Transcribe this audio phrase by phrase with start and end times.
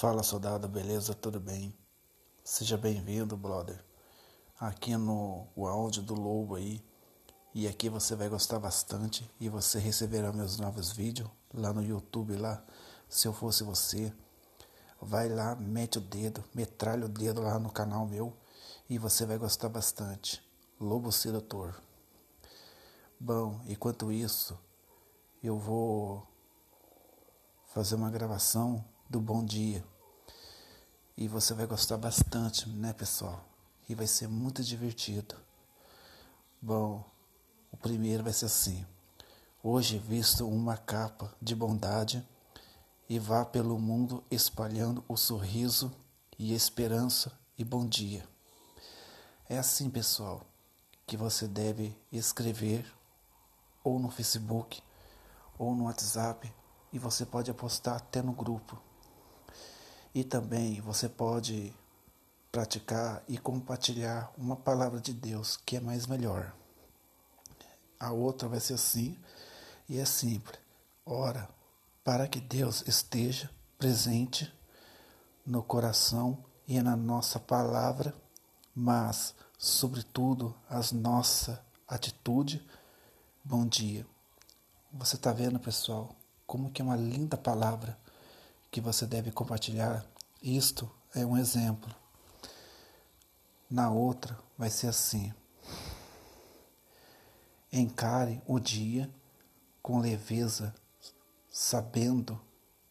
[0.00, 1.12] Fala soldado, beleza?
[1.12, 1.76] Tudo bem?
[2.42, 3.84] Seja bem-vindo, brother.
[4.58, 6.82] Aqui no o áudio do Lobo aí.
[7.54, 12.34] E aqui você vai gostar bastante e você receberá meus novos vídeos lá no YouTube
[12.34, 12.64] lá.
[13.10, 14.10] Se eu fosse você,
[15.02, 18.34] vai lá, mete o dedo, metralha o dedo lá no canal meu
[18.88, 20.42] e você vai gostar bastante.
[20.80, 21.78] Lobo Sedutor.
[23.20, 24.58] Bom, enquanto isso,
[25.42, 26.26] eu vou
[27.66, 29.84] fazer uma gravação do Bom Dia.
[31.16, 33.44] E você vai gostar bastante, né, pessoal?
[33.88, 35.34] E vai ser muito divertido.
[36.62, 37.04] Bom,
[37.72, 38.86] o primeiro vai ser assim:
[39.64, 42.24] Hoje visto uma capa de bondade
[43.08, 45.92] e vá pelo mundo espalhando o sorriso
[46.38, 48.24] e esperança e bom dia.
[49.48, 50.46] É assim, pessoal,
[51.04, 52.86] que você deve escrever
[53.82, 54.80] ou no Facebook
[55.58, 56.54] ou no WhatsApp
[56.92, 58.80] e você pode apostar até no grupo.
[60.14, 61.72] E também você pode
[62.50, 66.52] praticar e compartilhar uma palavra de Deus que é mais melhor.
[67.98, 69.16] A outra vai ser assim
[69.88, 70.58] e é simples.
[71.06, 71.48] Ora,
[72.02, 74.52] para que Deus esteja presente
[75.46, 78.14] no coração e na nossa palavra,
[78.74, 82.64] mas, sobretudo, as nossa atitude.
[83.44, 84.06] Bom dia.
[84.92, 86.14] Você está vendo, pessoal,
[86.46, 87.98] como que é uma linda palavra
[88.70, 90.04] que você deve compartilhar.
[90.42, 91.94] Isto é um exemplo.
[93.68, 95.32] Na outra vai ser assim:
[97.72, 99.10] encare o dia
[99.82, 100.74] com leveza,
[101.50, 102.40] sabendo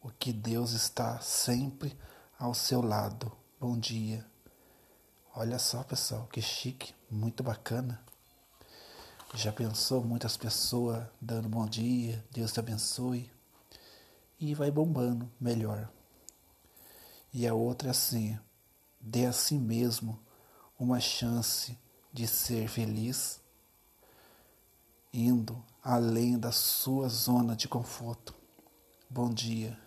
[0.00, 1.98] o que Deus está sempre
[2.38, 3.32] ao seu lado.
[3.58, 4.24] Bom dia.
[5.34, 8.00] Olha só, pessoal, que chique, muito bacana.
[9.34, 13.28] Já pensou muitas pessoas dando bom dia, Deus te abençoe
[14.38, 15.90] e vai bombando melhor.
[17.32, 18.38] E a outra é assim:
[19.00, 20.18] dê a si mesmo
[20.78, 21.78] uma chance
[22.12, 23.40] de ser feliz,
[25.12, 28.34] indo além da sua zona de conforto.
[29.08, 29.78] Bom dia.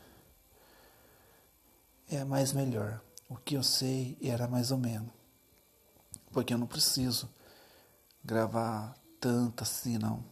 [2.09, 3.01] É mais melhor.
[3.29, 5.11] O que eu sei era mais ou menos.
[6.31, 7.29] Porque eu não preciso
[8.23, 10.23] gravar tanto assim, não.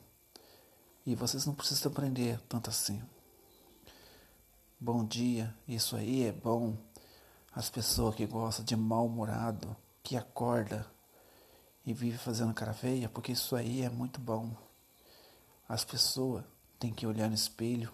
[1.05, 3.01] E vocês não precisam aprender tanto assim.
[4.77, 6.75] Bom dia, isso aí é bom.
[7.53, 10.85] As pessoas que gostam de mal-humorado, que acorda
[11.85, 14.53] e vive fazendo cara feia, porque isso aí é muito bom.
[15.67, 16.43] As pessoas
[16.77, 17.91] têm que olhar no espelho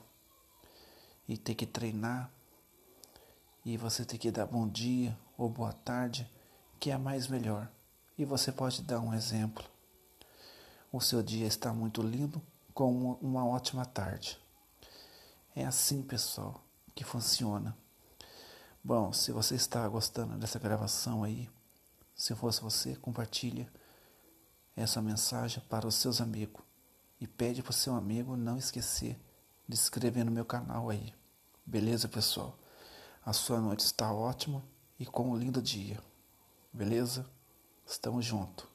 [1.27, 2.31] e ter que treinar.
[3.63, 6.27] E você tem que dar bom dia ou boa tarde,
[6.79, 7.69] que é mais melhor.
[8.17, 9.63] E você pode dar um exemplo.
[10.91, 12.41] O seu dia está muito lindo
[12.73, 14.39] com uma ótima tarde.
[15.55, 16.70] É assim, pessoal
[17.01, 17.75] que funciona.
[18.83, 21.49] Bom, se você está gostando dessa gravação aí,
[22.15, 23.67] se fosse você, compartilha
[24.75, 26.61] essa mensagem para os seus amigos
[27.19, 29.19] e pede para o seu amigo não esquecer
[29.67, 31.11] de se inscrever no meu canal aí.
[31.65, 32.55] Beleza, pessoal?
[33.25, 34.63] A sua noite está ótima
[34.99, 35.99] e com um lindo dia.
[36.71, 37.25] Beleza?
[37.83, 38.70] Estamos juntos.